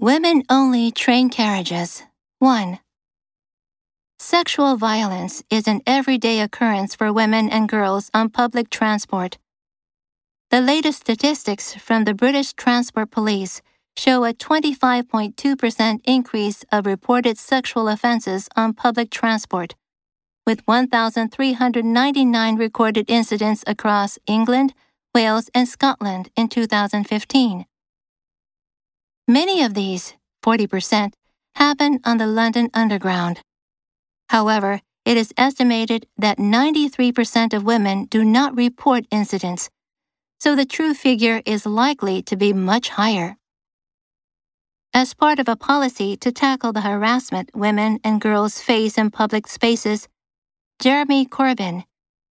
Women 0.00 0.44
only 0.48 0.92
train 0.92 1.28
carriages. 1.28 2.04
1. 2.38 2.78
Sexual 4.20 4.76
violence 4.76 5.42
is 5.50 5.66
an 5.66 5.80
everyday 5.88 6.38
occurrence 6.38 6.94
for 6.94 7.12
women 7.12 7.48
and 7.48 7.68
girls 7.68 8.08
on 8.14 8.30
public 8.30 8.70
transport. 8.70 9.38
The 10.52 10.60
latest 10.60 11.00
statistics 11.00 11.74
from 11.74 12.04
the 12.04 12.14
British 12.14 12.52
Transport 12.52 13.10
Police 13.10 13.60
show 13.96 14.24
a 14.24 14.32
25.2% 14.32 16.00
increase 16.04 16.64
of 16.70 16.86
reported 16.86 17.36
sexual 17.36 17.88
offences 17.88 18.48
on 18.54 18.74
public 18.74 19.10
transport, 19.10 19.74
with 20.46 20.60
1,399 20.66 22.56
recorded 22.56 23.10
incidents 23.10 23.64
across 23.66 24.16
England, 24.28 24.74
Wales, 25.12 25.50
and 25.52 25.66
Scotland 25.66 26.30
in 26.36 26.46
2015. 26.48 27.66
Many 29.30 29.62
of 29.62 29.74
these, 29.74 30.14
40%, 30.42 31.12
happen 31.54 32.00
on 32.02 32.16
the 32.16 32.26
London 32.26 32.70
Underground. 32.72 33.42
However, 34.30 34.80
it 35.04 35.18
is 35.18 35.34
estimated 35.36 36.06
that 36.16 36.38
93% 36.38 37.52
of 37.52 37.62
women 37.62 38.06
do 38.06 38.24
not 38.24 38.56
report 38.56 39.04
incidents, 39.10 39.68
so 40.40 40.56
the 40.56 40.64
true 40.64 40.94
figure 40.94 41.42
is 41.44 41.66
likely 41.66 42.22
to 42.22 42.36
be 42.36 42.54
much 42.54 42.88
higher. 42.88 43.36
As 44.94 45.12
part 45.12 45.38
of 45.38 45.46
a 45.46 45.56
policy 45.56 46.16
to 46.16 46.32
tackle 46.32 46.72
the 46.72 46.80
harassment 46.80 47.50
women 47.54 48.00
and 48.02 48.22
girls 48.22 48.62
face 48.62 48.96
in 48.96 49.10
public 49.10 49.46
spaces, 49.46 50.08
Jeremy 50.80 51.26
Corbyn, 51.26 51.84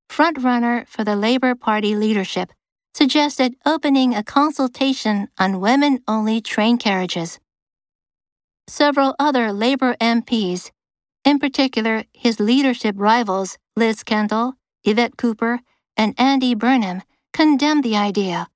frontrunner 0.10 0.88
for 0.88 1.04
the 1.04 1.16
Labour 1.16 1.54
Party 1.54 1.96
leadership, 1.96 2.52
suggested 2.98 3.54
opening 3.64 4.16
a 4.16 4.24
consultation 4.24 5.28
on 5.38 5.62
women 5.62 6.00
only 6.08 6.42
train 6.42 6.80
carriages. 6.80 7.40
Several 8.68 9.16
other 9.20 9.54
Labour 9.54 9.96
MPs, 10.02 10.72
in 11.24 11.38
particular 11.38 12.06
his 12.12 12.40
leadership 12.40 12.96
rivals 12.98 13.60
Liz 13.76 14.02
Kendall, 14.02 14.56
Yvette 14.84 15.16
Cooper, 15.16 15.60
and 15.96 16.16
Andy 16.18 16.56
Burnham, 16.56 17.04
condemned 17.34 17.84
the 17.84 17.96
idea, 17.96 18.48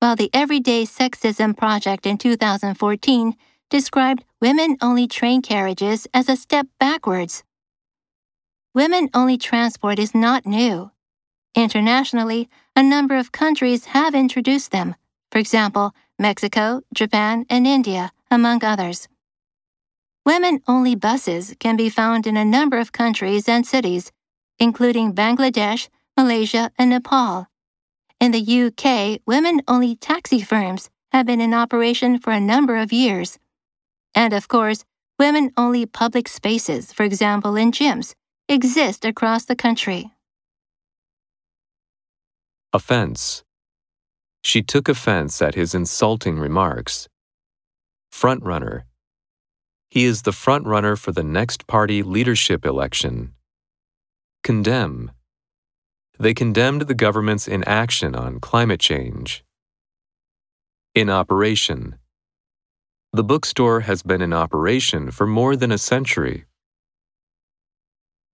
while 0.00 0.16
the 0.16 0.30
Everyday 0.32 0.84
Sexism 0.84 1.54
Project 1.54 2.06
in 2.06 2.16
2014 2.16 3.34
described 3.68 4.24
women 4.40 4.78
only 4.80 5.06
train 5.06 5.42
carriages 5.42 6.06
as 6.14 6.30
a 6.30 6.36
step 6.36 6.66
backwards. 6.80 7.44
Women 8.74 9.10
only 9.12 9.36
transport 9.36 9.98
is 9.98 10.14
not 10.14 10.46
new. 10.46 10.90
Internationally, 11.54 12.48
a 12.76 12.82
number 12.82 13.16
of 13.16 13.30
countries 13.30 13.86
have 13.86 14.14
introduced 14.14 14.72
them, 14.72 14.96
for 15.30 15.38
example, 15.38 15.94
Mexico, 16.18 16.82
Japan, 16.92 17.46
and 17.48 17.66
India, 17.66 18.10
among 18.30 18.64
others. 18.64 19.08
Women 20.26 20.60
only 20.66 20.94
buses 20.94 21.54
can 21.60 21.76
be 21.76 21.88
found 21.88 22.26
in 22.26 22.36
a 22.36 22.44
number 22.44 22.78
of 22.78 22.92
countries 22.92 23.48
and 23.48 23.66
cities, 23.66 24.10
including 24.58 25.14
Bangladesh, 25.14 25.88
Malaysia, 26.16 26.70
and 26.78 26.90
Nepal. 26.90 27.46
In 28.20 28.32
the 28.32 28.40
UK, 28.40 29.20
women 29.26 29.60
only 29.68 29.94
taxi 29.96 30.40
firms 30.40 30.90
have 31.12 31.26
been 31.26 31.40
in 31.40 31.54
operation 31.54 32.18
for 32.18 32.32
a 32.32 32.40
number 32.40 32.76
of 32.76 32.92
years. 32.92 33.38
And 34.14 34.32
of 34.32 34.48
course, 34.48 34.84
women 35.18 35.52
only 35.56 35.86
public 35.86 36.26
spaces, 36.26 36.92
for 36.92 37.04
example 37.04 37.54
in 37.54 37.70
gyms, 37.70 38.14
exist 38.48 39.04
across 39.04 39.44
the 39.44 39.56
country. 39.56 40.13
Offense. 42.74 43.44
She 44.42 44.60
took 44.60 44.88
offense 44.88 45.40
at 45.40 45.54
his 45.54 45.76
insulting 45.76 46.40
remarks. 46.40 47.08
Frontrunner. 48.12 48.82
He 49.90 50.04
is 50.04 50.22
the 50.22 50.32
frontrunner 50.32 50.98
for 50.98 51.12
the 51.12 51.22
next 51.22 51.68
party 51.68 52.02
leadership 52.02 52.66
election. 52.66 53.34
Condemn. 54.42 55.12
They 56.18 56.34
condemned 56.34 56.88
the 56.88 56.96
government's 56.96 57.46
inaction 57.46 58.16
on 58.16 58.40
climate 58.40 58.80
change. 58.80 59.44
In 60.96 61.08
operation. 61.08 61.98
The 63.12 63.22
bookstore 63.22 63.82
has 63.82 64.02
been 64.02 64.20
in 64.20 64.32
operation 64.32 65.12
for 65.12 65.28
more 65.28 65.54
than 65.54 65.70
a 65.70 65.78
century. 65.78 66.46